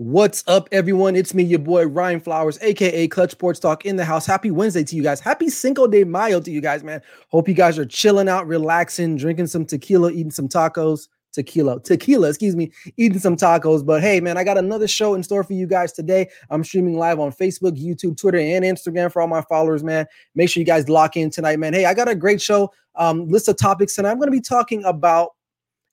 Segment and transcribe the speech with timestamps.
[0.00, 1.14] What's up, everyone?
[1.14, 4.24] It's me, your boy Ryan Flowers, aka Clutch Sports Talk in the house.
[4.24, 5.20] Happy Wednesday to you guys.
[5.20, 7.02] Happy Cinco de Mayo to you guys, man.
[7.28, 11.08] Hope you guys are chilling out, relaxing, drinking some tequila, eating some tacos.
[11.34, 13.84] Tequila, tequila, excuse me, eating some tacos.
[13.84, 16.30] But hey, man, I got another show in store for you guys today.
[16.48, 20.06] I'm streaming live on Facebook, YouTube, Twitter, and Instagram for all my followers, man.
[20.34, 21.74] Make sure you guys lock in tonight, man.
[21.74, 24.40] Hey, I got a great show, um, list of topics, and I'm going to be
[24.40, 25.32] talking about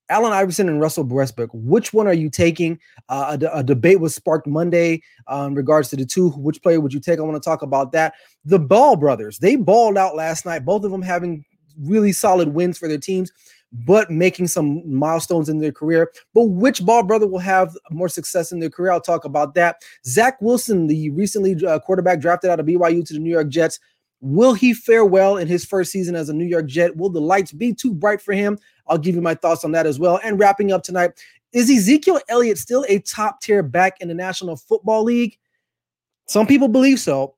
[0.09, 1.49] Allen Iverson and Russell Westbrook.
[1.53, 2.79] Which one are you taking?
[3.09, 6.29] Uh, a, a, debate was sparked Monday in regards to the two.
[6.29, 7.19] Which player would you take?
[7.19, 8.13] I want to talk about that.
[8.45, 10.65] The Ball brothers, they balled out last night.
[10.65, 11.43] Both of them having
[11.79, 13.31] really solid wins for their teams,
[13.71, 16.11] but making some milestones in their career.
[16.33, 18.91] But which Ball brother will have more success in their career?
[18.91, 19.81] I'll talk about that.
[20.05, 23.79] Zach Wilson, the recently uh, quarterback drafted out of BYU to the New York Jets.
[24.19, 26.95] Will he fare well in his first season as a New York Jet?
[26.97, 28.57] Will the lights be too bright for him?
[28.89, 30.19] I'll give you my thoughts on that as well.
[30.23, 31.11] And wrapping up tonight,
[31.53, 35.37] is Ezekiel Elliott still a top tier back in the National Football League?
[36.27, 37.35] Some people believe so.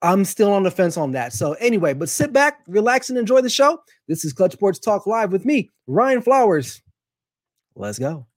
[0.00, 1.32] I'm still on the fence on that.
[1.32, 3.82] So, anyway, but sit back, relax, and enjoy the show.
[4.06, 6.80] This is Clutch Sports Talk Live with me, Ryan Flowers.
[7.74, 8.27] Let's go.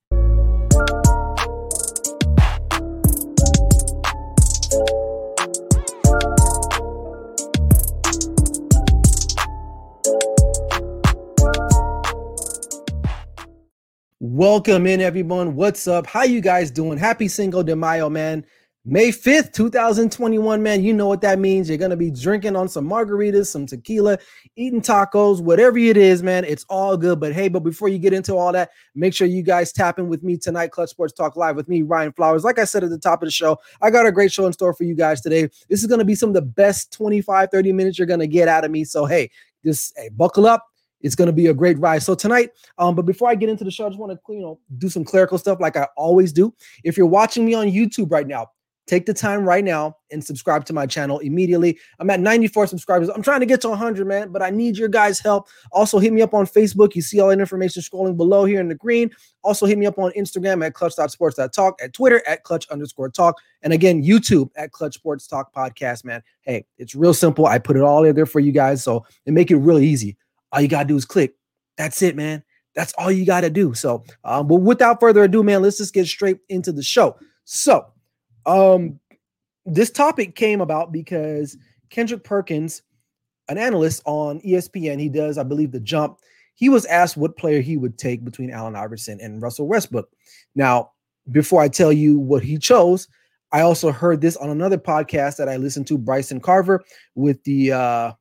[14.34, 15.56] Welcome in, everyone.
[15.56, 16.06] What's up?
[16.06, 16.96] How you guys doing?
[16.96, 18.46] Happy Cinco de Mayo, man.
[18.82, 20.82] May 5th, 2021, man.
[20.82, 21.68] You know what that means.
[21.68, 24.18] You're going to be drinking on some margaritas, some tequila,
[24.56, 26.46] eating tacos, whatever it is, man.
[26.46, 27.20] It's all good.
[27.20, 30.08] But hey, but before you get into all that, make sure you guys tap in
[30.08, 32.42] with me tonight, Clutch Sports Talk Live with me, Ryan Flowers.
[32.42, 34.54] Like I said at the top of the show, I got a great show in
[34.54, 35.42] store for you guys today.
[35.68, 38.26] This is going to be some of the best 25, 30 minutes you're going to
[38.26, 38.84] get out of me.
[38.84, 39.30] So hey,
[39.62, 40.71] just hey, buckle up
[41.02, 42.02] it's going to be a great ride.
[42.02, 44.40] So tonight, um, but before I get into the show, I just want to you
[44.40, 46.54] know do some clerical stuff like I always do.
[46.84, 48.48] If you're watching me on YouTube right now,
[48.86, 51.78] take the time right now and subscribe to my channel immediately.
[51.98, 53.08] I'm at 94 subscribers.
[53.08, 55.48] I'm trying to get to 100, man, but I need your guys' help.
[55.70, 56.94] Also, hit me up on Facebook.
[56.94, 59.10] You see all that information scrolling below here in the green.
[59.42, 63.72] Also, hit me up on Instagram at clutch.sports.talk, at Twitter at clutch underscore talk, and
[63.72, 66.22] again, YouTube at clutch sports talk podcast, man.
[66.42, 67.46] Hey, it's real simple.
[67.46, 68.82] I put it all in there for you guys.
[68.82, 70.16] So and make it really easy.
[70.52, 71.34] All you gotta do is click.
[71.76, 72.42] That's it, man.
[72.74, 73.74] That's all you gotta do.
[73.74, 77.16] So, um, but without further ado, man, let's just get straight into the show.
[77.44, 77.86] So,
[78.46, 78.98] um,
[79.64, 81.56] this topic came about because
[81.90, 82.82] Kendrick Perkins,
[83.48, 86.18] an analyst on ESPN, he does, I believe, the jump.
[86.54, 90.08] He was asked what player he would take between Allen Iverson and Russell Westbrook.
[90.54, 90.92] Now,
[91.30, 93.08] before I tell you what he chose,
[93.52, 96.82] I also heard this on another podcast that I listened to, Bryson Carver
[97.14, 98.12] with the uh,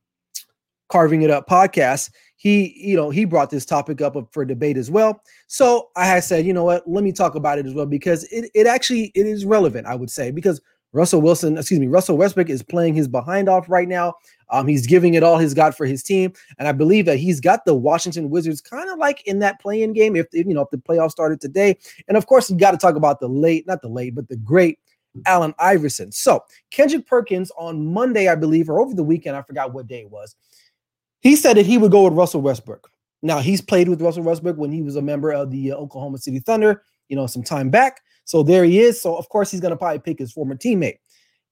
[0.92, 4.90] Carving It Up podcast, he, you know, he brought this topic up for debate as
[4.90, 5.22] well.
[5.48, 8.24] So I had said, you know what, let me talk about it as well because
[8.26, 10.60] it, it actually it is relevant, I would say, because
[10.94, 14.16] Russell Wilson, excuse me, Russell Westbrook is playing his behind off right now.
[14.50, 17.40] Um, he's giving it all he's got for his team, and I believe that he's
[17.40, 20.18] got the Washington Wizards kind of like in that play-in game.
[20.18, 21.78] If, you know if the playoffs started today,
[22.10, 24.36] and of course you got to talk about the late, not the late, but the
[24.36, 24.80] great
[25.26, 26.12] Allen Iverson.
[26.12, 30.02] So Kendrick Perkins on Monday, I believe, or over the weekend, I forgot what day
[30.02, 30.36] it was.
[31.22, 32.90] He said that he would go with Russell Westbrook.
[33.22, 36.18] Now he's played with Russell Westbrook when he was a member of the uh, Oklahoma
[36.18, 38.02] City Thunder, you know, some time back.
[38.26, 39.00] So there he is.
[39.00, 40.98] So of course he's going to probably pick his former teammate.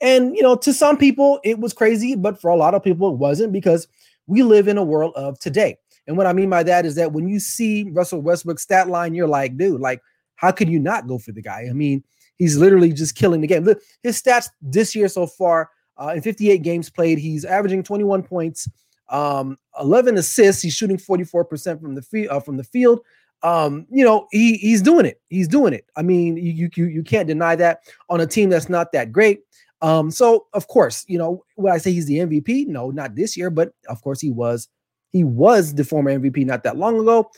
[0.02, 3.10] And you know, to some people it was crazy, but for a lot of people
[3.10, 3.88] it wasn't because
[4.28, 5.78] we live in a world of today.
[6.08, 9.14] And what I mean by that is that when you see Russell Westbrook's stat line,
[9.14, 10.02] you're like, dude, like,
[10.36, 11.68] how could you not go for the guy?
[11.70, 12.04] I mean,
[12.38, 13.68] he's literally just killing the game.
[14.02, 15.70] His stats this year so far,
[16.02, 18.68] uh, in 58 games played, he's averaging 21 points,
[19.10, 20.62] um, 11 assists.
[20.62, 23.02] He's shooting 44% from the field uh, from the field.
[23.42, 25.22] Um, you know, he he's doing it.
[25.30, 25.86] He's doing it.
[25.96, 29.42] I mean, you you you can't deny that on a team that's not that great.
[29.82, 33.38] Um, so of course, you know, when I say he's the MVP, no, not this
[33.38, 34.68] year, but of course he was
[35.12, 37.32] he was the former MVP not that long ago.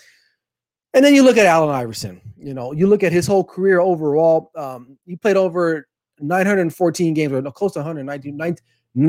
[0.94, 3.80] And then you look at Allen Iverson, you know, you look at his whole career
[3.80, 4.52] overall.
[4.56, 5.88] Um, he played over
[6.19, 8.36] 914 games or close to 119,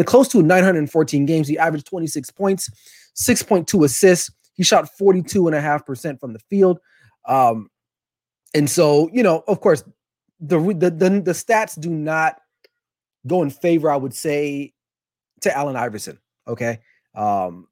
[0.04, 1.48] close to 914 games.
[1.48, 2.70] He averaged 26 points,
[3.16, 4.30] 6.2 assists.
[4.54, 6.78] He shot 42.5% from the field.
[7.26, 7.70] Um,
[8.54, 9.82] and so, you know, of course,
[10.40, 12.40] the, the, the the stats do not
[13.26, 14.72] go in favor, I would say,
[15.42, 16.18] to Allen Iverson.
[16.46, 16.80] Okay.
[17.14, 17.68] Um,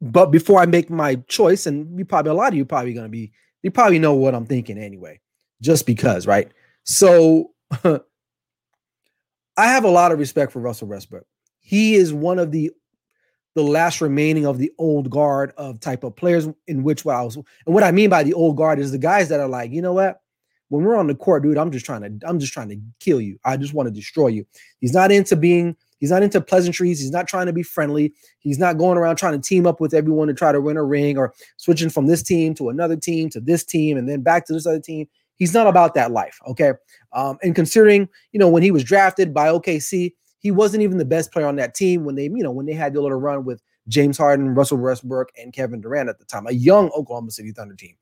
[0.00, 3.08] but before I make my choice, and you probably a lot of you probably gonna
[3.08, 3.32] be,
[3.62, 5.20] you probably know what I'm thinking anyway,
[5.60, 6.50] just because, right?
[6.84, 7.52] So
[9.56, 11.26] I have a lot of respect for Russell Westbrook.
[11.60, 12.72] He is one of the
[13.54, 17.22] the last remaining of the old guard of type of players in which what I
[17.22, 19.72] was and what I mean by the old guard is the guys that are like,
[19.72, 20.22] you know what?
[20.72, 23.20] when we're on the court, dude, I'm just trying to I'm just trying to kill
[23.20, 23.38] you.
[23.44, 24.46] I just want to destroy you.
[24.80, 26.98] He's not into being he's not into pleasantries.
[26.98, 28.14] He's not trying to be friendly.
[28.38, 30.82] He's not going around trying to team up with everyone to try to win a
[30.82, 34.46] ring or switching from this team to another team to this team and then back
[34.46, 35.06] to this other team.
[35.42, 36.38] He's not about that life.
[36.46, 36.70] Okay.
[37.12, 41.04] Um, and considering, you know, when he was drafted by OKC, he wasn't even the
[41.04, 43.44] best player on that team when they, you know, when they had the little run
[43.44, 47.50] with James Harden, Russell Westbrook, and Kevin Durant at the time, a young Oklahoma City
[47.50, 47.96] Thunder team.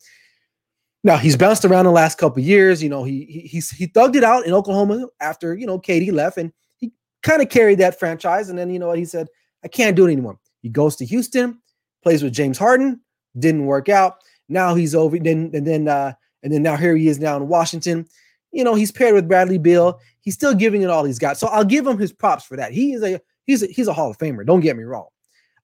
[1.03, 2.83] Now he's bounced around the last couple years.
[2.83, 6.13] You know, he he he's he thugged it out in Oklahoma after you know KD
[6.13, 6.93] left, and he
[7.23, 8.51] kind of carried that franchise.
[8.51, 9.29] And then you know what he said,
[9.65, 10.39] I can't do it anymore.
[10.61, 11.59] He goes to Houston,
[12.03, 13.01] plays with James Harden,
[13.39, 14.17] didn't work out.
[14.51, 15.19] Now he's over.
[15.19, 18.07] Then and then uh, and then now here he is now in Washington.
[18.53, 20.01] You know, he's paired with Bradley Beal.
[20.23, 21.39] He's still giving it all he's got.
[21.39, 22.73] So I'll give him his props for that.
[22.73, 24.45] He is a he's a, he's a Hall of Famer.
[24.45, 25.09] Don't get me wrong.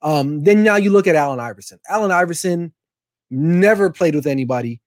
[0.03, 1.79] Um, then now you look at Allen Iverson.
[1.89, 2.73] Allen Iverson
[3.31, 4.81] never played with anybody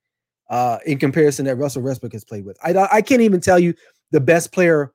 [0.48, 2.56] uh, in comparison that Russell Westbrook has played with.
[2.62, 3.74] I, I can't even tell you
[4.12, 4.92] the best player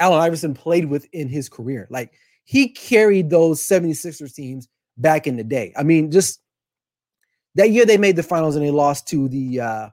[0.00, 1.86] Allen Iverson played with in his career.
[1.90, 2.12] Like
[2.44, 5.72] he carried those 76ers teams back in the day.
[5.76, 6.40] I mean, just
[7.58, 9.88] that year they made the finals and they lost to the uh,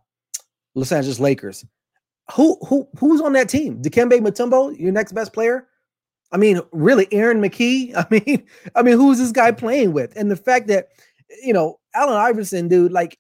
[0.76, 1.66] Los Angeles Lakers.
[2.34, 3.82] Who who who's on that team?
[3.82, 5.68] Dikembe Mutombo, your next best player?
[6.32, 7.94] I mean, really, Aaron McKie.
[7.96, 8.46] I mean,
[8.76, 10.16] I mean, who's this guy playing with?
[10.16, 10.90] And the fact that
[11.44, 13.18] you know Allen Iverson, dude, like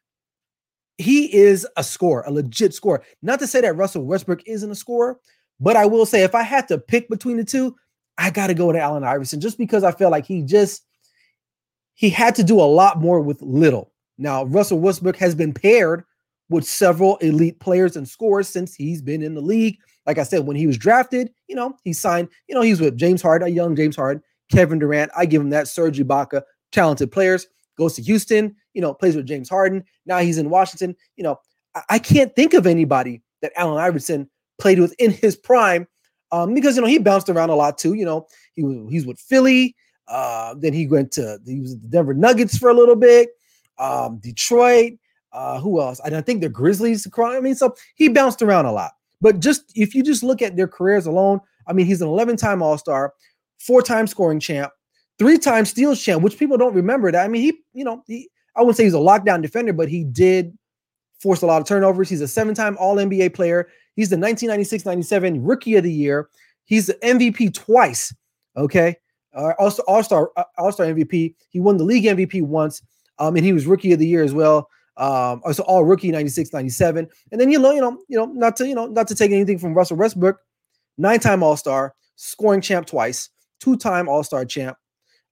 [0.99, 3.03] he is a scorer, a legit scorer.
[3.23, 5.19] Not to say that Russell Westbrook isn't a scorer,
[5.59, 7.75] but I will say if I had to pick between the two,
[8.19, 10.85] I got to go to Allen Iverson just because I feel like he just
[11.95, 13.91] he had to do a lot more with little.
[14.17, 16.03] Now, Russell Westbrook has been paired
[16.49, 19.77] with several elite players and scorers since he's been in the league.
[20.05, 22.97] Like I said, when he was drafted, you know, he signed, you know, he's with
[22.97, 24.21] James Harden, a young James Harden,
[24.51, 25.11] Kevin Durant.
[25.17, 25.67] I give him that.
[25.67, 27.47] Serge Ibaka, talented players.
[27.77, 29.83] Goes to Houston, you know, plays with James Harden.
[30.05, 30.95] Now he's in Washington.
[31.17, 31.39] You know,
[31.75, 34.29] I, I can't think of anybody that Allen Iverson
[34.59, 35.87] played with in his prime
[36.31, 37.93] um, because you know he bounced around a lot too.
[37.93, 39.75] You know, he was he's with Philly.
[40.07, 43.29] Uh, then he went to he was the Denver Nuggets for a little bit,
[43.77, 44.93] um, Detroit.
[45.31, 45.99] Uh, who else?
[46.05, 47.07] I don't think the Grizzlies.
[47.17, 48.93] I mean, so he bounced around a lot.
[49.21, 52.61] But just if you just look at their careers alone, I mean, he's an 11-time
[52.61, 53.13] All-Star,
[53.59, 54.71] four-time scoring champ,
[55.19, 57.25] three-time steals champ, which people don't remember that.
[57.25, 60.03] I mean, he, you know, he I wouldn't say he's a lockdown defender, but he
[60.03, 60.57] did
[61.19, 62.09] force a lot of turnovers.
[62.09, 63.67] He's a seven-time All-NBA player.
[63.95, 66.29] He's the 1996-97 Rookie of the Year.
[66.65, 68.13] He's the MVP twice.
[68.57, 68.95] Okay,
[69.33, 71.35] uh, also All-Star uh, All-Star MVP.
[71.49, 72.81] He won the league MVP once,
[73.19, 74.69] um, and he was Rookie of the Year as well.
[74.97, 78.67] Um, also All Rookie 96-97, and then you know, you know, you know, not to
[78.67, 80.39] you know, not to take anything from Russell Westbrook,
[80.97, 83.29] nine-time All-Star, scoring champ twice,
[83.59, 84.77] two-time All-Star champ,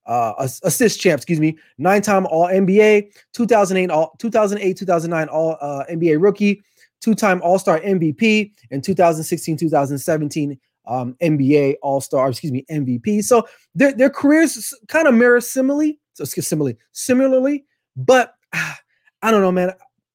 [0.06, 0.34] uh,
[0.64, 6.62] assist champ, excuse me, nine-time All NBA, 2008, all 2008, 2009 All uh, NBA rookie,
[7.02, 13.24] two-time All-Star MVP, and 2016, 2017 um, NBA All-Star, excuse me, MVP.
[13.24, 17.66] So their their careers kind of mirror similarly, so similarly, similarly,
[17.96, 19.74] but I don't know, man.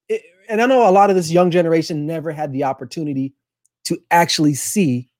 [0.09, 3.35] It, and I know a lot of this young generation never had the opportunity
[3.85, 5.11] to actually see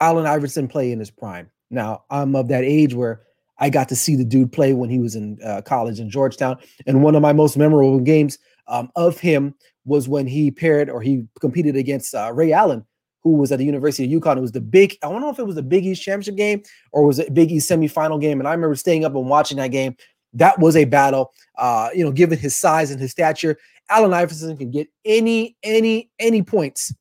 [0.00, 1.50] Allen Iverson play in his prime.
[1.70, 3.22] Now, I'm of that age where
[3.58, 6.58] I got to see the dude play when he was in uh, college in Georgetown.
[6.86, 9.54] And one of my most memorable games um, of him
[9.84, 12.84] was when he paired or he competed against uh, Ray Allen,
[13.22, 14.38] who was at the University of UConn.
[14.38, 16.62] It was the big, I don't know if it was the Big East championship game
[16.92, 18.40] or was it Big East semifinal game.
[18.40, 19.96] And I remember staying up and watching that game.
[20.34, 21.32] That was a battle.
[21.56, 23.58] Uh, you know, given his size and his stature,
[23.88, 26.94] Allen Iverson can get any, any, any points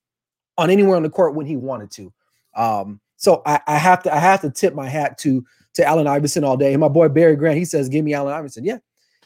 [0.58, 2.14] on anywhere on the court when he wanted to.
[2.56, 5.46] Um, so I, I have to, I have to tip my hat to
[5.76, 6.74] to Allen Iverson all day.
[6.74, 8.80] And my boy Barry Grant, he says, "Give me Allen Iverson." Yeah,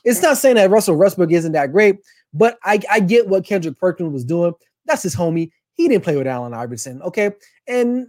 [0.04, 1.98] it's not saying that Russell Westbrook isn't that great,
[2.34, 4.54] but I, I get what Kendrick Perkins was doing.
[4.86, 5.52] That's his homie.
[5.74, 7.32] He didn't play with Allen Iverson, okay?
[7.68, 8.08] And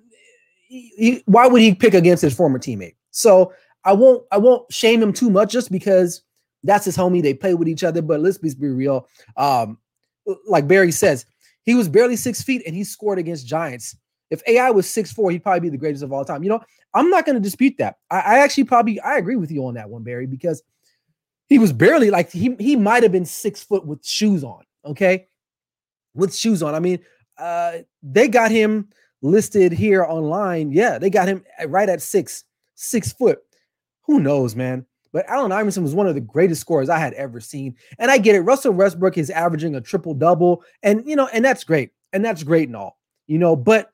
[0.67, 2.97] he, he, why would he pick against his former teammate?
[3.11, 3.53] So
[3.85, 6.23] I won't I won't shame him too much just because
[6.63, 7.23] that's his homie.
[7.23, 8.03] They play with each other.
[8.03, 9.07] But let's be, real.
[9.37, 9.79] Um,
[10.47, 11.27] like Barry says,
[11.65, 13.97] he was barely six feet and he scored against Giants.
[14.31, 16.43] If AI was six four, he'd probably be the greatest of all time.
[16.43, 16.61] You know,
[16.95, 17.99] I'm not going to dispute that.
[18.11, 20.63] I, I, actually probably I agree with you on that one, Barry, because
[21.49, 24.65] he was barely like he he might have been six foot with shoes on.
[24.85, 25.29] Okay,
[26.15, 26.75] with shoes on.
[26.75, 27.01] I mean,
[27.39, 28.89] uh, they got him
[29.23, 30.73] listed here online.
[30.73, 33.44] Yeah, they got him right at six six foot.
[34.07, 34.87] Who knows, man?
[35.13, 37.77] But Allen Iverson was one of the greatest scorers I had ever seen.
[37.99, 38.41] And I get it.
[38.41, 42.43] Russell Westbrook is averaging a triple double, and you know, and that's great, and that's
[42.43, 43.55] great and all, you know.
[43.55, 43.93] But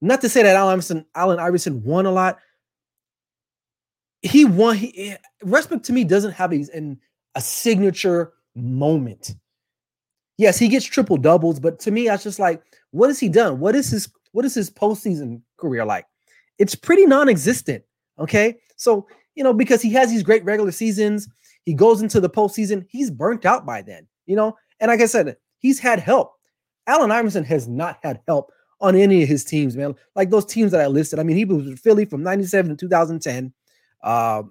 [0.00, 2.38] not to say that Allen Iverson, Allen Iverson won a lot.
[4.22, 4.76] He won.
[4.76, 6.64] He, eh, Westbrook to me doesn't have a,
[7.34, 9.34] a signature moment.
[10.38, 13.28] yes, he gets triple doubles, but to me, I was just like, what has he
[13.28, 13.58] done?
[13.58, 16.06] What is his what is his postseason career like?
[16.58, 17.82] It's pretty non-existent.
[18.18, 18.56] Okay.
[18.76, 21.28] So, you know, because he has these great regular seasons,
[21.64, 24.56] he goes into the postseason, he's burnt out by then, you know.
[24.80, 26.32] And like I said, he's had help.
[26.86, 29.94] Allen Iverson has not had help on any of his teams, man.
[30.16, 31.18] Like those teams that I listed.
[31.18, 33.52] I mean, he was with Philly from 97 to 2010,
[34.02, 34.42] uh,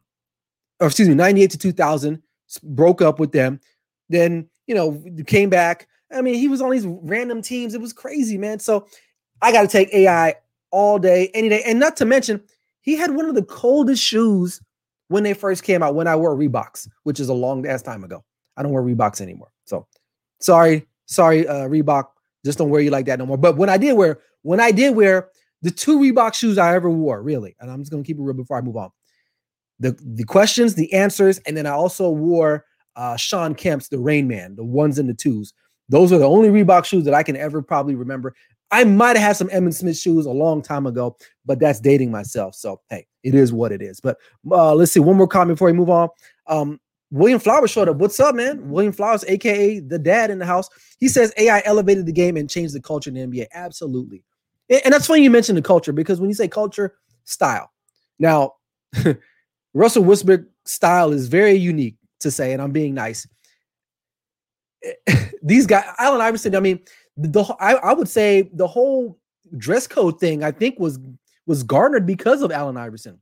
[0.80, 2.24] or excuse me, 98 to 2000,
[2.63, 3.60] broke up with them.
[4.10, 5.88] Then, you know, came back.
[6.12, 7.74] I mean, he was on these random teams.
[7.74, 8.60] It was crazy, man.
[8.60, 8.88] So
[9.41, 10.36] I got to take AI
[10.72, 11.62] all day, any day.
[11.65, 12.41] And not to mention,
[12.82, 14.62] he had one of the coldest shoes
[15.08, 18.04] when they first came out when I wore Reeboks, which is a long ass time
[18.04, 18.24] ago.
[18.58, 19.52] I don't wear Reeboks anymore.
[19.66, 19.88] So
[20.40, 22.06] sorry, sorry, uh, Reebok.
[22.44, 23.38] Just don't wear you like that no more.
[23.38, 25.30] But when I did wear, when I did wear
[25.62, 28.34] the two Reebok shoes I ever wore, really, and I'm just gonna keep it real
[28.34, 28.90] before I move on.
[29.80, 34.28] The the questions, the answers, and then I also wore uh Shawn Kemp's the Rain
[34.28, 35.54] Man, the ones and the twos.
[35.90, 38.34] Those are the only Reebok shoes that I can ever probably remember.
[38.72, 42.12] I might have had some Emmitt Smith shoes a long time ago, but that's dating
[42.12, 42.56] myself.
[42.56, 44.00] So hey, it is what it is.
[44.00, 44.18] But
[44.50, 46.10] uh, let's see one more comment before we move on.
[46.48, 46.80] Um,
[47.12, 47.98] William Flowers showed up.
[47.98, 48.70] What's up, man?
[48.70, 50.70] William Flowers, aka the dad in the house.
[51.00, 53.48] He says AI elevated the game and changed the culture in the NBA.
[53.54, 54.24] Absolutely.
[54.70, 57.72] And that's funny you mentioned the culture because when you say culture, style.
[58.20, 58.54] Now,
[59.74, 63.28] Russell Westbrook style is very unique to say, and I'm being nice.
[65.44, 66.80] These guys, Allen Iverson, I mean,
[67.18, 69.20] the I, I would say the whole
[69.58, 71.00] dress code thing, I think was
[71.46, 73.20] was garnered because of Allen Iverson.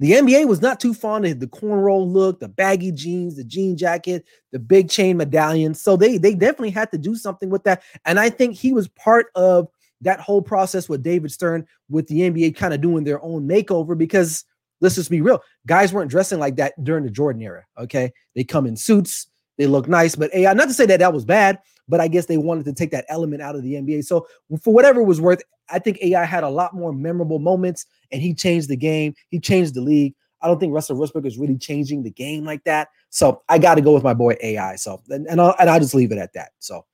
[0.00, 3.76] The NBA was not too fond of the cornrow look, the baggy jeans, the jean
[3.76, 5.74] jacket, the big chain medallion.
[5.74, 7.82] So they they definitely had to do something with that.
[8.04, 9.68] And I think he was part of
[10.00, 13.96] that whole process with David Stern, with the NBA kind of doing their own makeover
[13.96, 14.44] because
[14.80, 17.64] let's just be real, guys weren't dressing like that during the Jordan era.
[17.78, 20.52] Okay, they come in suits, they look nice, but AI.
[20.52, 23.04] Not to say that that was bad, but I guess they wanted to take that
[23.08, 24.04] element out of the NBA.
[24.04, 24.26] So
[24.62, 28.20] for whatever it was worth, I think AI had a lot more memorable moments, and
[28.20, 29.14] he changed the game.
[29.28, 30.14] He changed the league.
[30.42, 32.88] I don't think Russell Westbrook is really changing the game like that.
[33.08, 34.76] So I got to go with my boy AI.
[34.76, 36.52] So and and I'll, and I'll just leave it at that.
[36.58, 36.84] So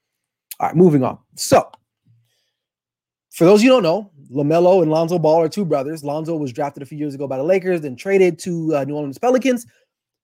[0.61, 1.19] all right, moving on.
[1.35, 1.69] So
[3.31, 6.05] for those you don't know, LaMelo and Lonzo Ball are two brothers.
[6.05, 8.95] Lonzo was drafted a few years ago by the Lakers, then traded to uh, New
[8.95, 9.67] Orleans Pelicans.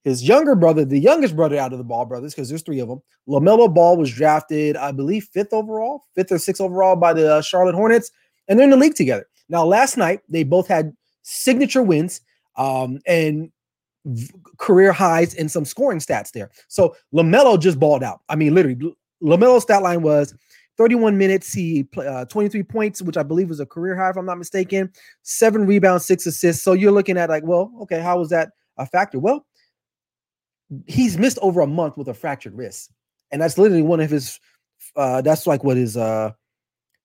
[0.06, 2.86] His younger brother, the youngest brother out of the Ball brothers, because there's three of
[2.86, 7.34] them, LaMelo Ball was drafted, I believe, fifth overall, fifth or sixth overall by the
[7.34, 8.12] uh, Charlotte Hornets,
[8.46, 9.26] and they're in the league together.
[9.48, 12.20] Now, last night, they both had signature wins
[12.56, 13.50] um, and
[14.04, 16.52] v- career highs in some scoring stats there.
[16.68, 18.20] So LaMelo just balled out.
[18.28, 20.32] I mean, literally, LaMelo's stat line was
[20.78, 24.26] 31 minutes, he uh, 23 points, which I believe was a career high, if I'm
[24.26, 26.62] not mistaken, seven rebounds, six assists.
[26.62, 29.18] So you're looking at like, well, okay, how was that a factor?
[29.18, 29.45] Well,
[30.86, 32.92] he's missed over a month with a fractured wrist,
[33.30, 34.40] and that's literally one of his.
[34.94, 36.30] Uh, that's like what his uh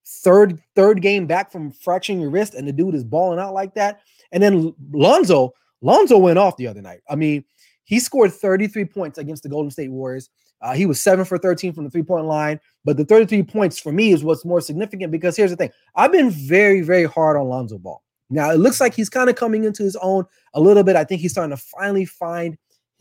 [0.05, 3.73] third third game back from fracturing your wrist, and the dude is balling out like
[3.75, 4.01] that.
[4.31, 7.01] And then Lonzo, Lonzo went off the other night.
[7.09, 7.43] I mean,
[7.83, 10.29] he scored 33 points against the Golden State Warriors.
[10.61, 12.59] Uh, he was seven for 13 from the three point line.
[12.85, 16.11] But the 33 points for me is what's more significant because here's the thing I've
[16.11, 18.01] been very, very hard on Lonzo Ball.
[18.29, 20.95] Now, it looks like he's kind of coming into his own a little bit.
[20.95, 22.57] I think he's starting to finally find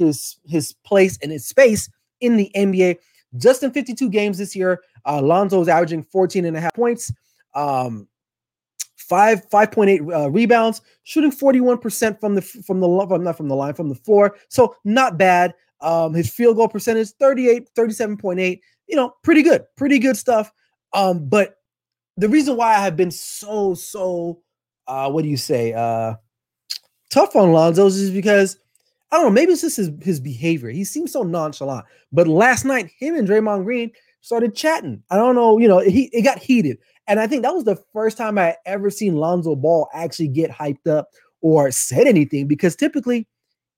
[0.07, 1.89] his his place and his space
[2.21, 2.97] in the NBA.
[3.37, 7.13] Just in 52 games this year, uh, Lonzo is averaging 14 and a half points,
[7.55, 8.09] um,
[8.97, 12.89] five 5.8 uh, rebounds, shooting 41% from the from the
[13.19, 14.37] not from the line from the floor.
[14.49, 15.55] So not bad.
[15.81, 18.61] Um, his field goal percentage 38, 37.8.
[18.89, 20.53] You know, pretty good, pretty good stuff.
[20.93, 21.57] Um, but
[22.17, 24.43] the reason why I have been so so
[24.87, 26.15] uh, what do you say uh,
[27.11, 28.59] tough on Lonzo's is because
[29.13, 29.31] I don't know.
[29.31, 30.71] Maybe it's just his, his behavior.
[30.71, 31.85] He seems so nonchalant.
[32.13, 33.91] But last night, him and Draymond Green
[34.21, 35.03] started chatting.
[35.11, 35.59] I don't know.
[35.59, 38.57] You know, he it got heated, and I think that was the first time I
[38.67, 41.09] ever seen Lonzo Ball actually get hyped up
[41.41, 43.27] or said anything because typically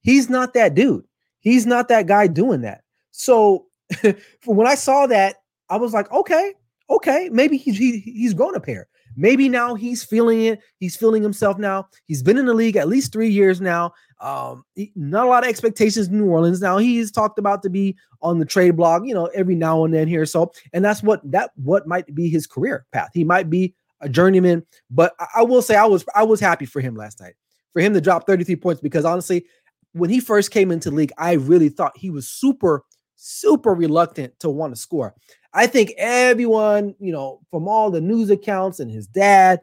[0.03, 1.05] he's not that dude.
[1.41, 2.83] He's not that guy doing that.
[3.11, 3.67] So
[4.45, 5.37] when I saw that,
[5.71, 6.55] I was like, okay,
[6.91, 8.89] okay, maybe he's he, he's grown a pair.
[9.17, 10.61] Maybe now he's feeling it.
[10.79, 11.89] He's feeling himself now.
[12.07, 13.93] He's been in the league at least three years now.
[14.21, 16.61] Um, he, not a lot of expectations in New Orleans.
[16.61, 19.93] Now he's talked about to be on the trade blog, you know, every now and
[19.93, 20.25] then here.
[20.27, 23.11] So, and that's what that what might be his career path.
[23.13, 26.67] He might be a journeyman, but I, I will say I was I was happy
[26.67, 27.35] for him last night
[27.73, 29.47] for him to drop 33 points because honestly,
[29.93, 32.85] when he first came into league, I really thought he was super
[33.23, 35.15] super reluctant to want to score.
[35.55, 39.61] I think everyone, you know, from all the news accounts and his dad,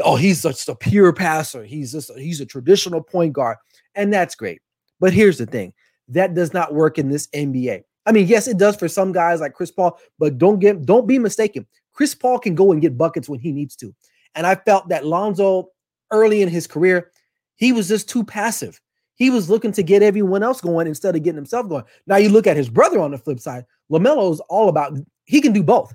[0.00, 1.64] oh, he's just a pure passer.
[1.64, 3.56] He's just a, he's a traditional point guard,
[3.94, 4.60] and that's great.
[5.00, 5.72] But here's the thing:
[6.08, 7.82] that does not work in this NBA.
[8.04, 11.06] I mean, yes, it does for some guys like Chris Paul, but don't get don't
[11.06, 11.66] be mistaken.
[11.92, 13.94] Chris Paul can go and get buckets when he needs to.
[14.34, 15.68] And I felt that Lonzo
[16.10, 17.10] early in his career,
[17.56, 18.80] he was just too passive.
[19.14, 21.84] He was looking to get everyone else going instead of getting himself going.
[22.06, 23.64] Now you look at his brother on the flip side.
[23.90, 25.94] LaMelo is all about he can do both.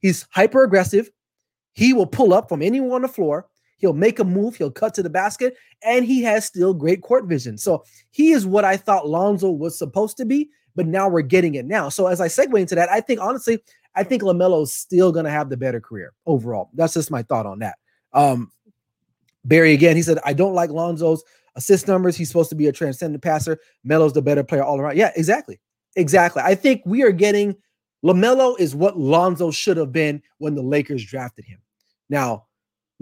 [0.00, 1.10] He's hyper aggressive.
[1.72, 3.46] He will pull up from anyone on the floor.
[3.78, 4.56] He'll make a move.
[4.56, 7.58] He'll cut to the basket, and he has still great court vision.
[7.58, 11.54] So he is what I thought Lonzo was supposed to be, but now we're getting
[11.56, 11.90] it now.
[11.90, 13.62] So as I segue into that, I think honestly,
[13.94, 16.70] I think LaMelo is still going to have the better career overall.
[16.74, 17.76] That's just my thought on that.
[18.12, 18.50] Um,
[19.44, 21.22] Barry again, he said, I don't like Lonzo's
[21.56, 22.16] assist numbers.
[22.16, 23.58] He's supposed to be a transcendent passer.
[23.84, 24.96] Melo's the better player all around.
[24.96, 25.58] Yeah, exactly.
[25.96, 26.42] Exactly.
[26.44, 27.56] I think we are getting
[28.04, 31.58] LaMelo is what Lonzo should have been when the Lakers drafted him.
[32.08, 32.46] Now,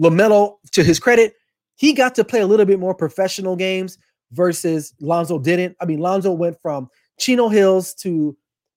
[0.01, 1.35] LaMelo, to his credit,
[1.75, 3.97] he got to play a little bit more professional games
[4.31, 5.75] versus Lonzo didn't.
[5.79, 8.35] I mean, Lonzo went from Chino Hills to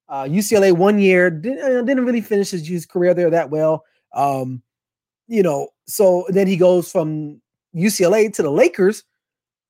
[0.09, 3.85] uh, UCLA one year, didn't, uh, didn't really finish his, his career there that well.
[4.15, 4.63] Um,
[5.29, 7.41] you know, so then he goes from
[7.75, 9.05] UCLA to the Lakers,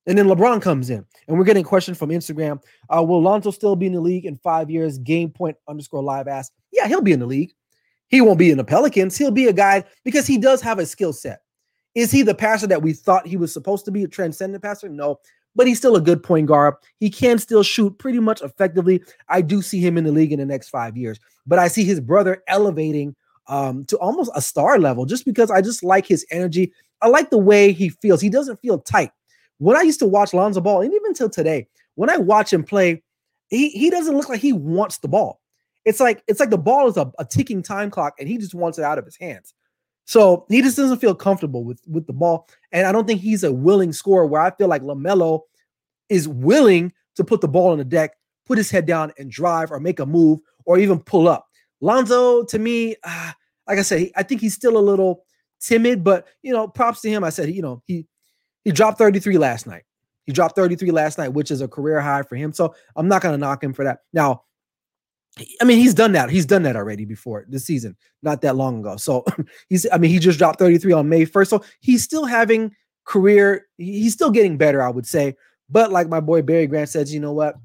[0.09, 1.05] and then LeBron comes in.
[1.29, 2.63] And we're getting a question from Instagram.
[2.89, 4.99] Uh, will Lonzo still be in the league in five years?
[4.99, 6.51] Game point underscore live ask.
[6.73, 7.53] Yeah, he'll be in the league.
[8.09, 9.19] He won't be in the Pelicans.
[9.19, 11.43] He'll be a guy because he does have a skill set.
[11.95, 14.89] Is he the passer that we thought he was supposed to be, a transcendent passer?
[14.89, 15.19] No,
[15.55, 16.75] but he's still a good point guard.
[17.01, 19.03] He can still shoot pretty much effectively.
[19.29, 21.85] I do see him in the league in the next five years, but I see
[21.85, 23.15] his brother elevating
[23.47, 26.73] um, to almost a star level just because I just like his energy.
[27.03, 28.23] I like the way he feels.
[28.23, 29.11] He doesn't feel tight.
[29.59, 32.63] When I used to watch Lonzo Ball, and even till today, when I watch him
[32.65, 33.03] play,
[33.49, 35.41] he, he doesn't look like he wants the ball.
[35.85, 38.55] It's like it's like the ball is a, a ticking time clock and he just
[38.55, 39.55] wants it out of his hands.
[40.05, 42.49] So he just doesn't feel comfortable with with the ball.
[42.73, 45.41] And I don't think he's a willing scorer where I feel like LaMelo
[46.09, 48.13] is willing to put the ball on the deck,
[48.47, 51.47] put his head down and drive or make a move or even pull up.
[51.81, 53.33] Lonzo, to me, uh,
[53.67, 55.25] like I said, I think he's still a little
[55.61, 57.25] timid, but you know, props to him.
[57.25, 58.07] I said, you know, he
[58.65, 59.83] he dropped 33 last night.
[60.25, 62.53] He dropped 33 last night, which is a career high for him.
[62.53, 64.01] So I'm not going to knock him for that.
[64.13, 64.43] Now,
[65.61, 66.31] I mean, he's done that.
[66.31, 68.97] He's done that already before this season, not that long ago.
[68.97, 69.25] So
[69.69, 71.49] he's, I mean, he just dropped 33 on May 1st.
[71.49, 75.35] So he's still having career, he's still getting better, I would say.
[75.71, 77.57] But like my boy Barry Grant says, you know what?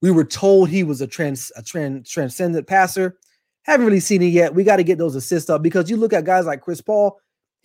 [0.00, 3.18] We were told he was a trans a trans transcendent passer.
[3.62, 4.54] Haven't really seen it yet.
[4.54, 7.18] We got to get those assists up because you look at guys like Chris Paul,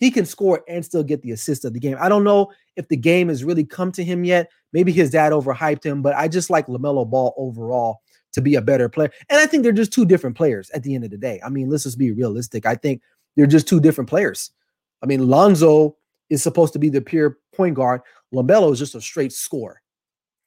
[0.04, 1.96] he can score and still get the assist of the game.
[1.98, 4.50] I don't know if the game has really come to him yet.
[4.74, 8.60] Maybe his dad overhyped him, but I just like LaMelo Ball overall to be a
[8.60, 9.10] better player.
[9.30, 11.40] And I think they're just two different players at the end of the day.
[11.42, 12.66] I mean, let's just be realistic.
[12.66, 13.00] I think
[13.34, 14.50] they're just two different players.
[15.02, 15.96] I mean, Lonzo
[16.28, 18.02] is supposed to be the pure point guard.
[18.34, 19.80] LaMelo is just a straight scorer.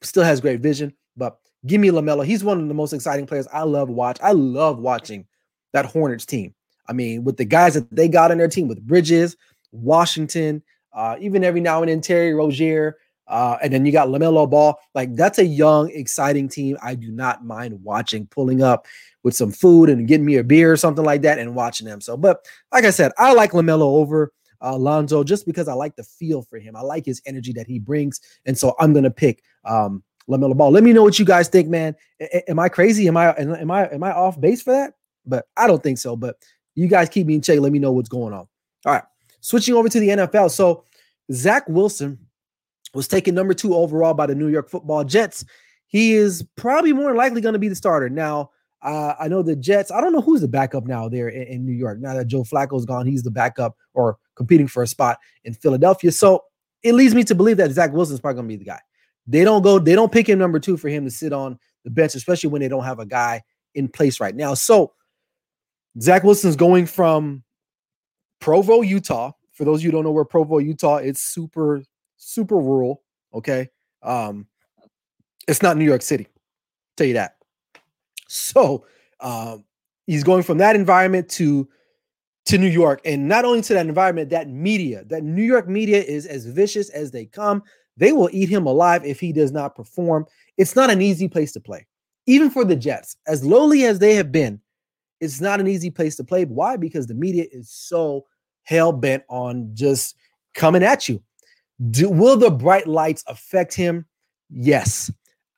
[0.04, 2.24] Still has great vision, but give me LaMelo.
[2.24, 4.20] He's one of the most exciting players I love watch.
[4.22, 5.26] I love watching
[5.74, 6.54] that Hornets team.
[6.88, 9.36] I mean, with the guys that they got on their team with Bridges,
[9.72, 12.98] Washington, uh, even every now and then Terry Rozier,
[13.28, 14.80] uh, and then you got LaMelo Ball.
[14.96, 16.78] Like that's a young, exciting team.
[16.82, 18.88] I do not mind watching, pulling up
[19.24, 22.00] with some food and getting me a beer or something like that and watching them.
[22.00, 26.04] So, but like I said, I like LaMelo over uh, just because I like the
[26.04, 26.76] feel for him.
[26.76, 28.22] I like his energy that he brings.
[28.46, 30.72] And so I'm going to pick um, LaMelo Ball.
[30.72, 31.96] Let me know what you guys think, man.
[32.22, 33.08] A- am I crazy?
[33.08, 34.94] Am I, am I, am I off base for that?
[35.26, 36.16] But I don't think so.
[36.16, 36.38] But
[36.78, 37.60] you guys keep me in check.
[37.60, 38.48] Let me know what's going on.
[38.86, 39.04] All right.
[39.42, 40.52] Switching over to the NFL.
[40.52, 40.86] So
[41.34, 42.20] Zach Wilson
[42.94, 45.44] was taken number two overall by the New York football Jets.
[45.88, 48.10] He is probably more likely going to be the starter.
[48.10, 48.52] Now,
[48.84, 51.66] uh, I know the Jets, I don't know who's the backup now there in, in
[51.66, 52.00] New York.
[52.00, 56.12] Now that Joe Flacco's gone, he's the backup or competing for a spot in Philadelphia.
[56.12, 56.44] So
[56.84, 58.82] it leads me to believe that Zach Wilson's probably going to be the guy.
[59.26, 61.90] They don't go, they don't pick him number two for him to sit on the
[61.90, 63.42] bench, especially when they don't have a guy
[63.74, 64.54] in place right now.
[64.54, 64.94] So
[66.00, 67.44] Zach Wilson's going from
[68.40, 69.32] Provo, Utah.
[69.52, 71.82] For those of you don't know where Provo, Utah, it's super,
[72.18, 73.04] super rural.
[73.34, 73.70] Okay.
[74.04, 74.48] Um,
[75.48, 76.28] it's not New York City.
[76.96, 77.38] Tell you that.
[78.28, 78.86] So
[79.20, 79.64] um,
[80.06, 81.68] he's going from that environment to
[82.46, 86.02] to New York, and not only to that environment, that media, that New York media
[86.02, 87.62] is as vicious as they come.
[87.98, 90.26] They will eat him alive if he does not perform.
[90.56, 91.86] It's not an easy place to play,
[92.26, 94.62] even for the Jets, as lowly as they have been
[95.20, 96.46] it's not an easy place to play.
[96.46, 96.78] Why?
[96.78, 98.26] Because the media is so
[98.64, 100.16] hell bent on just
[100.54, 101.22] coming at you.
[101.92, 104.06] Do, will the bright lights affect him?
[104.50, 105.12] Yes.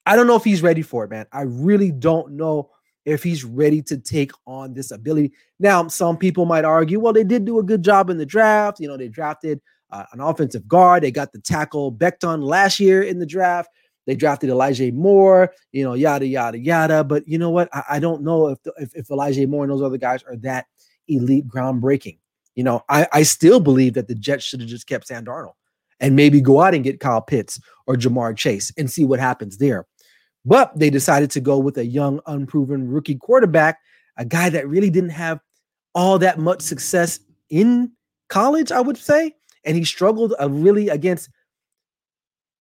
[0.05, 1.25] I don't know if he's ready for it, man.
[1.31, 2.69] I really don't know
[3.05, 5.31] if he's ready to take on this ability.
[5.59, 8.79] Now, some people might argue, well, they did do a good job in the draft.
[8.79, 11.03] You know, they drafted uh, an offensive guard.
[11.03, 13.69] They got the tackle Becton last year in the draft.
[14.05, 17.03] They drafted Elijah Moore, you know, yada yada yada.
[17.03, 17.69] But you know what?
[17.73, 20.37] I, I don't know if, the, if if Elijah Moore and those other guys are
[20.37, 20.65] that
[21.07, 22.17] elite, groundbreaking.
[22.55, 25.53] You know, I I still believe that the Jets should have just kept Sam Darnold
[25.99, 29.57] and maybe go out and get Kyle Pitts or Ja'Marr Chase and see what happens
[29.57, 29.85] there.
[30.45, 33.79] But they decided to go with a young, unproven rookie quarterback,
[34.17, 35.39] a guy that really didn't have
[35.93, 37.91] all that much success in
[38.29, 39.35] college, I would say.
[39.65, 41.29] And he struggled uh, really against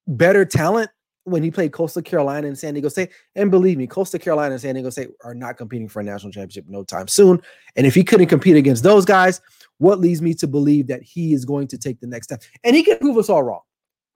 [0.06, 0.90] better talent
[1.28, 3.10] when he played Coastal Carolina and San Diego State.
[3.34, 6.32] And believe me, Coastal Carolina and San Diego State are not competing for a national
[6.32, 7.40] championship no time soon.
[7.76, 9.40] And if he couldn't compete against those guys,
[9.78, 12.42] what leads me to believe that he is going to take the next step?
[12.64, 13.62] And he can prove us all wrong.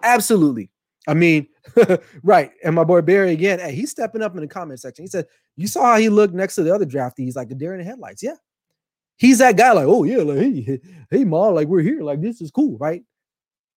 [0.03, 0.71] Absolutely.
[1.07, 1.49] I mean,
[2.23, 2.53] right.
[2.65, 5.05] And my boy Barry again, hey, he's stepping up in the comment section.
[5.05, 7.25] He said, You saw how he looked next to the other draftee.
[7.25, 8.23] He's like a deer in the headlights.
[8.23, 8.35] Yeah.
[9.17, 12.41] He's that guy, like, oh yeah, like hey, hey, ma, like we're here, like this
[12.41, 13.05] is cool, right?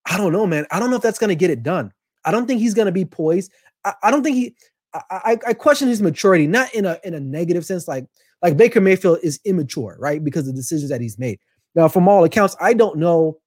[0.04, 0.66] I don't know, man.
[0.70, 1.92] I don't know if that's gonna get it done.
[2.26, 3.50] I don't think he's gonna be poised.
[3.84, 4.54] I, I don't think he
[4.92, 8.06] I, I, I question his maturity, not in a in a negative sense, like
[8.42, 10.22] like Baker Mayfield is immature, right?
[10.22, 11.38] Because of the decisions that he's made.
[11.74, 13.38] Now, from all accounts, I don't know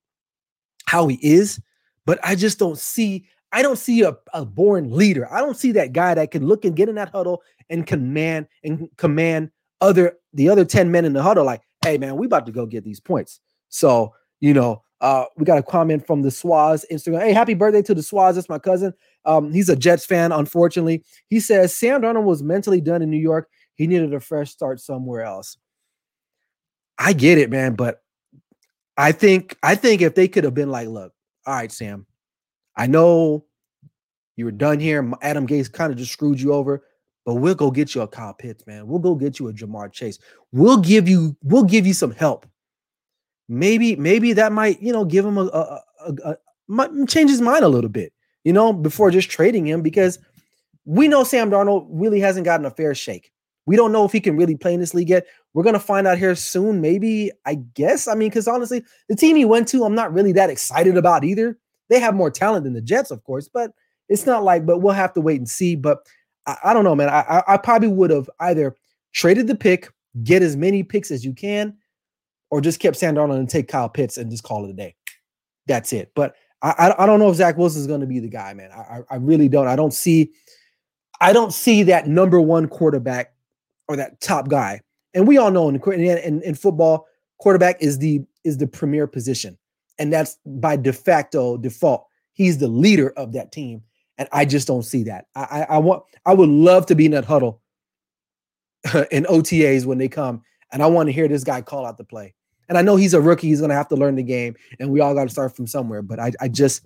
[0.85, 1.61] how he is,
[2.05, 5.31] but I just don't see I don't see a, a born leader.
[5.31, 8.47] I don't see that guy that can look and get in that huddle and command
[8.63, 12.45] and command other the other 10 men in the huddle like, hey man, we about
[12.45, 13.39] to go get these points.
[13.69, 17.21] So, you know, uh, we got a comment from the Swaz Instagram.
[17.21, 18.35] Hey, happy birthday to the Swaz.
[18.35, 18.93] That's my cousin.
[19.25, 21.03] Um, he's a Jets fan, unfortunately.
[21.27, 23.49] He says Sam Darnold was mentally done in New York.
[23.75, 25.57] He needed a fresh start somewhere else.
[26.97, 28.01] I get it, man, but
[28.97, 31.13] I think I think if they could have been like, look,
[31.45, 32.05] all right, Sam,
[32.75, 33.45] I know
[34.35, 35.09] you were done here.
[35.21, 36.83] Adam Gase kind of just screwed you over,
[37.25, 38.85] but we'll go get you a Kyle Pitts, man.
[38.85, 40.19] We'll go get you a Ja'Marr Chase.
[40.51, 42.45] We'll give you we'll give you some help.
[43.49, 47.41] Maybe maybe that might you know give him a, a, a, a might change his
[47.41, 50.19] mind a little bit, you know, before just trading him because
[50.85, 53.31] we know Sam Darnold really hasn't gotten a fair shake.
[53.65, 55.25] We don't know if he can really play in this league yet.
[55.53, 57.31] We're gonna find out here soon, maybe.
[57.45, 58.07] I guess.
[58.07, 61.23] I mean, because honestly, the team he went to, I'm not really that excited about
[61.23, 61.57] either.
[61.89, 63.71] They have more talent than the Jets, of course, but
[64.09, 65.75] it's not like, but we'll have to wait and see.
[65.75, 65.99] But
[66.45, 67.09] I, I don't know, man.
[67.09, 68.75] I, I probably would have either
[69.11, 69.91] traded the pick,
[70.23, 71.75] get as many picks as you can,
[72.51, 74.95] or just kept Sam Darnold and take Kyle Pitts and just call it a day.
[75.67, 76.11] That's it.
[76.15, 78.71] But I, I don't know if Zach Wilson is going to be the guy, man.
[78.71, 79.67] I, I really don't.
[79.67, 80.31] I don't see,
[81.21, 83.33] I don't see that number one quarterback
[83.87, 84.81] or that top guy.
[85.13, 87.07] And we all know in, in, in football,
[87.37, 89.57] quarterback is the is the premier position
[89.99, 92.07] and that's by de facto default.
[92.33, 93.83] He's the leader of that team,
[94.17, 95.25] and I just don't see that.
[95.35, 97.61] I, I, I want I would love to be in that huddle
[99.11, 102.05] in OTAs when they come, and I want to hear this guy call out the
[102.05, 102.33] play.
[102.69, 105.01] And I know he's a rookie; he's to have to learn the game, and we
[105.01, 106.01] all got to start from somewhere.
[106.01, 106.85] But I, I just,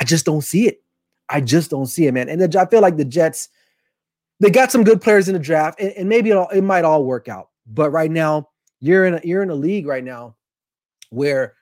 [0.00, 0.82] I just don't see it.
[1.28, 2.28] I just don't see it, man.
[2.28, 3.48] And the, I feel like the Jets,
[4.38, 7.04] they got some good players in the draft, and, and maybe it, it might all
[7.04, 7.48] work out.
[7.66, 10.36] But right now, you're in a, you're in a league right now
[11.10, 11.54] where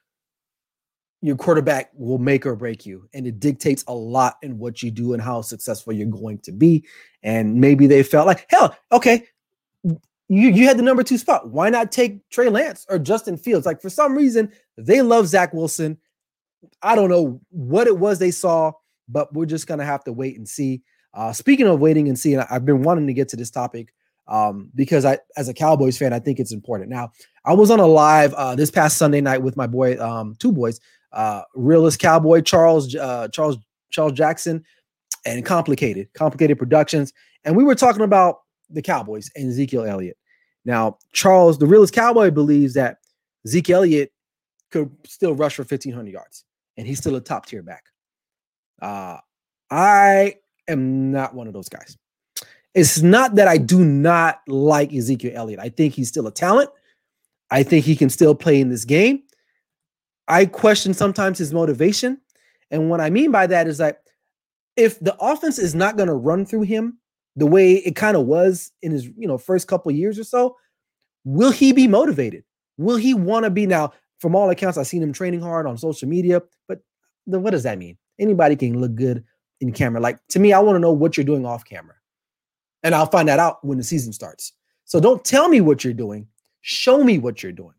[1.22, 4.90] your quarterback will make or break you and it dictates a lot in what you
[4.90, 6.84] do and how successful you're going to be
[7.22, 9.26] and maybe they felt like hell okay
[10.30, 13.66] you you had the number two spot why not take trey lance or justin fields
[13.66, 15.98] like for some reason they love zach wilson
[16.82, 18.72] i don't know what it was they saw
[19.08, 22.38] but we're just gonna have to wait and see uh, speaking of waiting and seeing
[22.50, 23.92] i've been wanting to get to this topic
[24.28, 26.88] um, because I, as a Cowboys fan, I think it's important.
[26.88, 27.10] Now,
[27.44, 30.52] I was on a live uh, this past Sunday night with my boy, um, two
[30.52, 30.78] boys,
[31.12, 33.58] uh, realist cowboy Charles uh, Charles
[33.90, 34.64] Charles Jackson,
[35.26, 37.12] and complicated complicated productions.
[37.44, 40.16] And we were talking about the Cowboys and Ezekiel Elliott.
[40.64, 42.98] Now, Charles, the realist cowboy, believes that
[43.46, 44.12] Zeke Elliott
[44.70, 46.44] could still rush for 1,500 yards,
[46.76, 47.84] and he's still a top tier back.
[48.80, 49.18] Uh,
[49.70, 50.36] I
[50.68, 51.96] am not one of those guys.
[52.74, 55.60] It's not that I do not like Ezekiel Elliott.
[55.60, 56.70] I think he's still a talent.
[57.50, 59.24] I think he can still play in this game.
[60.28, 62.20] I question sometimes his motivation.
[62.70, 64.02] And what I mean by that is that
[64.76, 66.99] if the offense is not going to run through him
[67.36, 70.56] the way it kind of was in his, you know, first couple years or so,
[71.24, 72.44] will he be motivated?
[72.76, 73.92] Will he want to be now?
[74.18, 76.80] From all accounts, I've seen him training hard on social media, but
[77.26, 77.96] the, what does that mean?
[78.18, 79.24] Anybody can look good
[79.60, 80.00] in camera.
[80.00, 81.94] Like to me, I want to know what you're doing off camera.
[82.82, 84.52] And I'll find that out when the season starts.
[84.84, 86.26] So don't tell me what you're doing.
[86.62, 87.74] Show me what you're doing.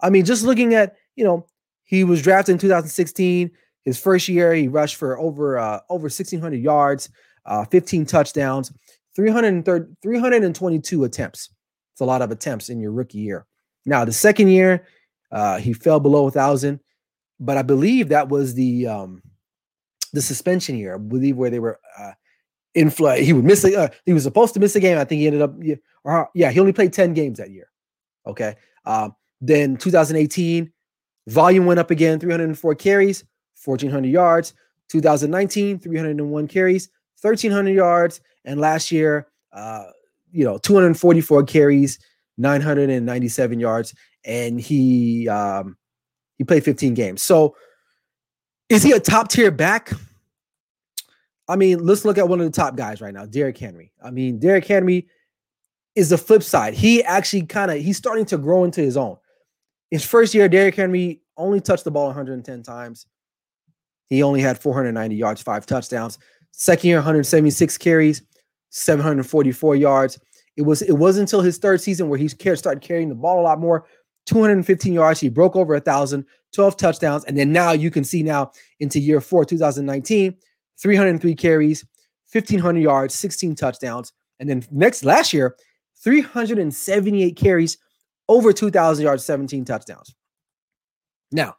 [0.00, 1.46] I mean, just looking at, you know,
[1.84, 3.50] he was drafted in 2016.
[3.84, 7.08] His first year, he rushed for over uh, over 1,600 yards,
[7.46, 8.72] uh, 15 touchdowns,
[9.18, 11.50] 330, 322 attempts.
[11.92, 13.46] It's a lot of attempts in your rookie year.
[13.84, 14.86] Now, the second year,
[15.32, 16.78] uh, he fell below a thousand,
[17.40, 19.20] but I believe that was the um,
[20.12, 20.94] the suspension year.
[20.94, 22.12] I believe where they were uh,
[22.76, 23.24] in flight.
[23.24, 24.98] He would miss a, uh, he was supposed to miss a game.
[24.98, 27.68] I think he ended up yeah, or, yeah, he only played 10 games that year.
[28.24, 28.54] Okay.
[28.86, 30.72] Um, then 2018,
[31.26, 33.24] volume went up again, 304 carries,
[33.64, 34.54] 1400 yards.
[34.88, 36.88] 2019, 301 carries,
[37.20, 39.84] 1300 yards, and last year, uh,
[40.32, 41.98] you know, 244 carries,
[42.38, 45.76] 997 yards, and he um,
[46.38, 47.22] he played 15 games.
[47.22, 47.54] So,
[48.68, 49.92] is he a top tier back?
[51.46, 53.92] I mean, let's look at one of the top guys right now, Derrick Henry.
[54.02, 55.08] I mean, Derrick Henry
[55.94, 56.74] is the flip side.
[56.74, 59.16] He actually kind of he's starting to grow into his own.
[59.90, 63.06] His first year, Derrick Henry only touched the ball 110 times.
[64.06, 66.18] He only had 490 yards, five touchdowns.
[66.52, 68.22] Second year, 176 carries,
[68.70, 70.18] 744 yards.
[70.56, 73.42] It was it wasn't until his third season where he started carrying the ball a
[73.42, 73.86] lot more.
[74.26, 75.20] 215 yards.
[75.20, 79.00] He broke over a thousand, 12 touchdowns, and then now you can see now into
[79.00, 80.36] year four, 2019,
[80.78, 81.84] 303 carries,
[82.30, 85.56] 1500 yards, 16 touchdowns, and then next last year,
[86.02, 87.78] 378 carries,
[88.28, 90.14] over 2,000 yards, 17 touchdowns.
[91.32, 91.56] Now,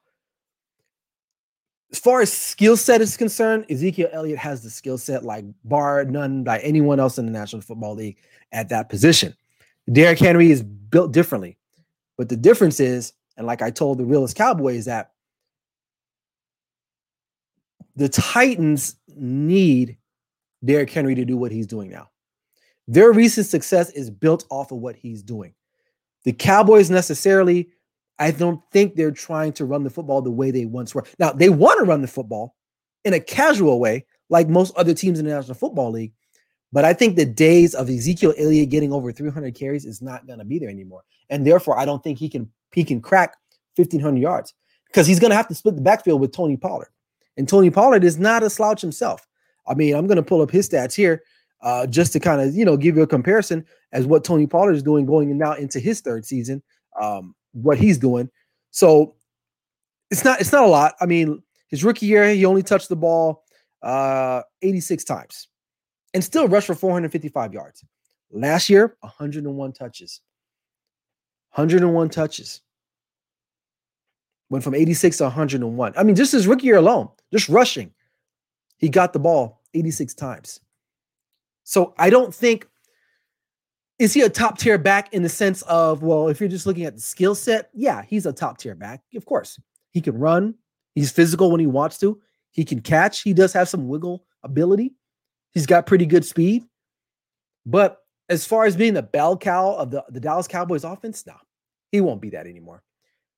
[1.91, 6.05] as far as skill set is concerned, Ezekiel Elliott has the skill set like bar
[6.05, 8.17] none by anyone else in the National Football League
[8.51, 9.35] at that position.
[9.91, 11.57] Derrick Henry is built differently.
[12.17, 15.13] But the difference is, and like I told the realest cowboy, is that
[17.95, 19.97] the Titans need
[20.63, 22.09] Derrick Henry to do what he's doing now.
[22.87, 25.53] Their recent success is built off of what he's doing.
[26.23, 27.69] The Cowboys necessarily
[28.19, 31.05] I don't think they're trying to run the football the way they once were.
[31.17, 32.55] Now, they want to run the football
[33.05, 36.11] in a casual way, like most other teams in the National Football League.
[36.71, 40.39] But I think the days of Ezekiel Elliott getting over 300 carries is not going
[40.39, 41.03] to be there anymore.
[41.29, 43.35] And therefore, I don't think he can he can crack
[43.75, 44.53] 1500 yards
[44.87, 46.89] because he's going to have to split the backfield with Tony Pollard.
[47.37, 49.25] And Tony Pollard is not a slouch himself.
[49.67, 51.23] I mean, I'm going to pull up his stats here
[51.61, 54.73] uh, just to kind of, you know, give you a comparison as what Tony Pollard
[54.73, 56.61] is doing going now into his third season.
[56.99, 58.29] Um, what he's doing.
[58.71, 59.15] So
[60.09, 60.95] it's not it's not a lot.
[60.99, 63.43] I mean, his rookie year, he only touched the ball
[63.81, 65.47] uh 86 times
[66.13, 67.83] and still rushed for 455 yards.
[68.31, 70.21] Last year, 101 touches.
[71.55, 72.61] 101 touches.
[74.49, 75.93] Went from 86 to 101.
[75.95, 77.91] I mean, just his rookie year alone, just rushing,
[78.77, 80.59] he got the ball 86 times.
[81.63, 82.67] So I don't think
[83.99, 86.85] is he a top tier back in the sense of, well, if you're just looking
[86.85, 89.01] at the skill set, yeah, he's a top tier back.
[89.15, 89.59] Of course,
[89.91, 90.55] he can run.
[90.95, 92.19] He's physical when he wants to.
[92.51, 93.21] He can catch.
[93.21, 94.95] He does have some wiggle ability.
[95.51, 96.63] He's got pretty good speed.
[97.65, 101.35] But as far as being the bell cow of the, the Dallas Cowboys offense, no,
[101.91, 102.83] he won't be that anymore.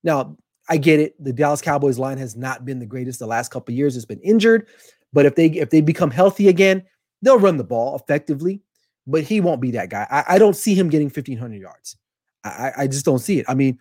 [0.04, 0.38] Now,
[0.70, 1.22] I get it.
[1.22, 3.96] The Dallas Cowboys line has not been the greatest the last couple years.
[3.96, 4.68] It's been injured.
[5.12, 6.84] But if they if they become healthy again,
[7.22, 8.62] they'll run the ball effectively
[9.08, 10.08] but he won't be that guy.
[10.10, 11.98] I, I don't see him getting 1,500 yards.
[12.44, 13.46] I, I just don't see it.
[13.48, 13.80] I mean,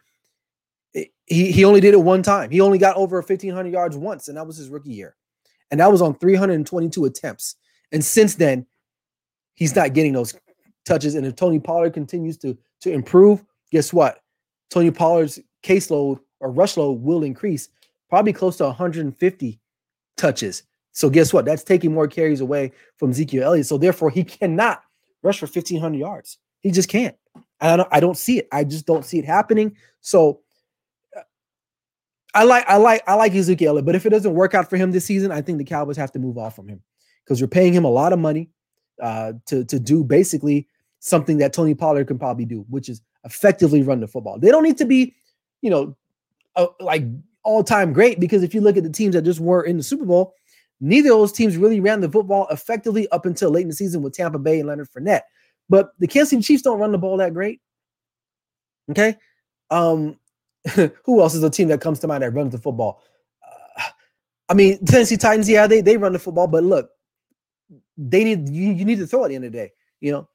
[0.92, 2.50] it, he, he only did it one time.
[2.50, 5.16] He only got over 1,500 yards once, and that was his rookie year.
[5.70, 7.56] And that was on 322 attempts.
[7.92, 8.66] And since then,
[9.54, 10.34] he's not getting those
[10.84, 11.14] touches.
[11.14, 14.20] And if Tony Pollard continues to, to improve, guess what?
[14.70, 17.68] Tony Pollard's caseload or rush load will increase,
[18.08, 19.60] probably close to 150
[20.16, 20.62] touches.
[20.92, 21.44] So guess what?
[21.44, 23.66] That's taking more carries away from Ezekiel Elliott.
[23.66, 24.82] So therefore, he cannot
[25.22, 26.38] rush for 1,500 yards.
[26.60, 27.16] He just can't.
[27.60, 28.48] I don't, I don't see it.
[28.52, 29.76] I just don't see it happening.
[30.00, 30.40] So
[31.16, 31.22] uh,
[32.34, 34.92] I like I like I like Ezekiel but if it doesn't work out for him
[34.92, 36.82] this season, I think the Cowboys have to move off from him
[37.24, 38.50] because you're paying him a lot of money
[39.02, 40.68] uh, to to do basically
[41.00, 44.38] something that Tony Pollard can probably do, which is effectively run the football.
[44.38, 45.14] They don't need to be,
[45.62, 45.96] you know,
[46.56, 47.04] uh, like
[47.42, 49.82] all time great because if you look at the teams that just were in the
[49.82, 50.34] Super Bowl,
[50.80, 54.02] Neither of those teams really ran the football effectively up until late in the season
[54.02, 55.22] with Tampa Bay and Leonard Fournette.
[55.68, 57.60] But the Kansas City Chiefs don't run the ball that great.
[58.90, 59.16] Okay.
[59.70, 60.18] Um,
[61.04, 63.02] who else is a team that comes to mind that runs the football?
[63.46, 63.82] Uh,
[64.48, 66.90] I mean, Tennessee Titans, yeah, they, they run the football, but look,
[67.96, 69.72] they need you, you need to throw at the end of the day.
[70.00, 70.28] You know,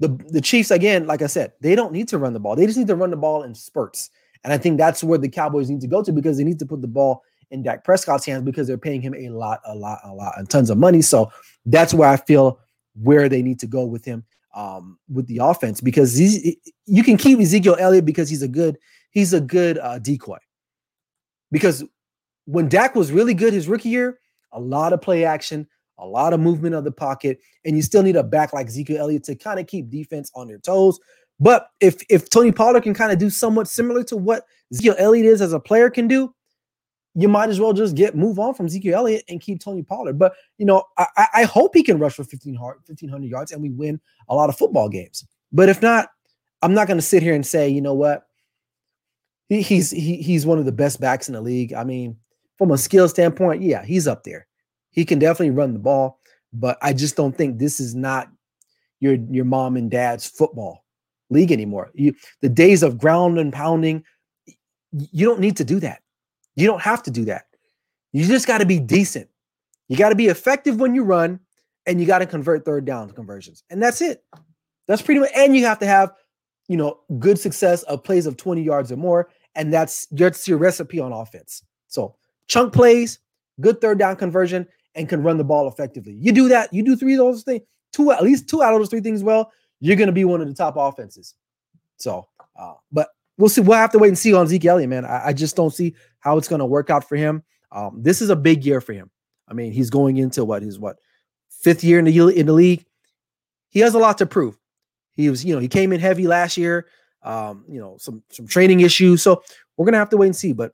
[0.00, 2.56] the the Chiefs, again, like I said, they don't need to run the ball.
[2.56, 4.10] They just need to run the ball in spurts.
[4.42, 6.66] And I think that's where the Cowboys need to go to because they need to
[6.66, 10.00] put the ball in Dak Prescott's hands because they're paying him a lot, a lot,
[10.04, 11.02] a lot, and tons of money.
[11.02, 11.30] So
[11.66, 12.58] that's where I feel
[13.00, 16.18] where they need to go with him um, with the offense because
[16.86, 18.78] you can keep Ezekiel Elliott because he's a good
[19.12, 20.38] he's a good uh, decoy.
[21.50, 21.84] Because
[22.46, 24.18] when Dak was really good his rookie year,
[24.52, 28.02] a lot of play action, a lot of movement of the pocket, and you still
[28.02, 30.98] need a back like Ezekiel Elliott to kind of keep defense on their toes.
[31.38, 35.26] But if if Tony Pollard can kind of do somewhat similar to what Ezekiel Elliott
[35.26, 36.34] is as a player can do,
[37.14, 40.18] you might as well just get move on from Ezekiel Elliott and keep Tony Pollard.
[40.18, 44.00] But you know, I, I hope he can rush for 1500 yards and we win
[44.28, 45.26] a lot of football games.
[45.52, 46.08] But if not,
[46.62, 48.26] I'm not going to sit here and say, you know what,
[49.48, 51.74] he, he's he, he's one of the best backs in the league.
[51.74, 52.16] I mean,
[52.56, 54.46] from a skill standpoint, yeah, he's up there.
[54.90, 56.20] He can definitely run the ball,
[56.52, 58.30] but I just don't think this is not
[59.00, 60.84] your your mom and dad's football
[61.28, 61.90] league anymore.
[61.94, 64.04] You, the days of ground and pounding,
[64.92, 66.01] you don't need to do that.
[66.56, 67.46] You don't have to do that.
[68.12, 69.28] You just got to be decent.
[69.88, 71.40] You got to be effective when you run,
[71.86, 74.24] and you got to convert third down conversions, and that's it.
[74.86, 75.30] That's pretty much.
[75.34, 76.12] And you have to have,
[76.68, 80.58] you know, good success of plays of 20 yards or more, and that's that's your
[80.58, 81.62] recipe on offense.
[81.88, 83.18] So chunk plays,
[83.60, 86.12] good third down conversion, and can run the ball effectively.
[86.12, 86.72] You do that.
[86.72, 87.62] You do three of those things,
[87.92, 89.50] two at least two out of those three things well.
[89.80, 91.34] You're going to be one of the top offenses.
[91.96, 93.60] So, uh, but we'll see.
[93.60, 95.04] We'll have to wait and see on Zeke Elliott, man.
[95.04, 97.42] I, I just don't see how it's going to work out for him.
[97.70, 99.10] Um, this is a big year for him.
[99.48, 100.96] I mean, he's going into what his what
[101.50, 102.84] fifth year in the in the league.
[103.68, 104.56] He has a lot to prove.
[105.12, 106.86] He was, you know, he came in heavy last year.
[107.22, 109.22] Um, you know, some some training issues.
[109.22, 109.42] So
[109.76, 110.52] we're gonna have to wait and see.
[110.52, 110.72] But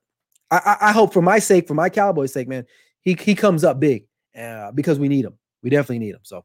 [0.51, 2.67] I, I, I hope for my sake, for my Cowboys' sake, man,
[3.01, 4.07] he he comes up big
[4.39, 5.39] uh, because we need him.
[5.63, 6.21] We definitely need him.
[6.23, 6.45] So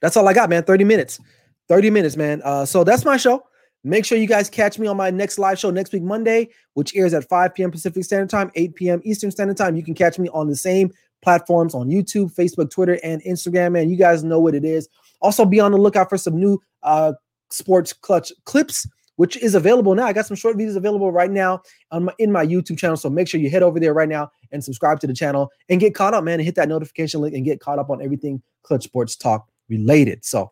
[0.00, 0.64] that's all I got, man.
[0.64, 1.20] 30 minutes.
[1.68, 2.42] 30 minutes, man.
[2.44, 3.44] Uh, so that's my show.
[3.84, 6.94] Make sure you guys catch me on my next live show next week, Monday, which
[6.94, 7.70] airs at 5 p.m.
[7.70, 9.00] Pacific Standard Time, 8 p.m.
[9.04, 9.76] Eastern Standard Time.
[9.76, 13.72] You can catch me on the same platforms on YouTube, Facebook, Twitter, and Instagram.
[13.72, 14.88] Man, you guys know what it is.
[15.20, 17.12] Also, be on the lookout for some new uh,
[17.50, 20.04] sports clutch clips, which is available now.
[20.04, 22.96] I got some short videos available right now my, in my YouTube channel.
[22.96, 25.80] So make sure you head over there right now and subscribe to the channel and
[25.80, 28.42] get caught up, man, and hit that notification link and get caught up on everything
[28.62, 30.24] Clutch Sports Talk related.
[30.24, 30.50] So,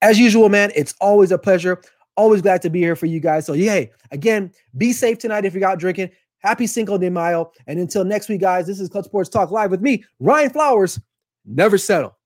[0.00, 1.80] as usual, man, it's always a pleasure.
[2.16, 3.46] Always glad to be here for you guys.
[3.46, 3.90] So, yay.
[4.10, 6.10] Again, be safe tonight if you're out drinking.
[6.38, 7.52] Happy Cinco de Mayo.
[7.66, 11.00] And until next week, guys, this is Clutch Sports Talk Live with me, Ryan Flowers.
[11.44, 12.18] Never settle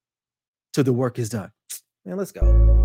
[0.73, 1.53] till the work is done.
[2.05, 2.76] Man, let's go.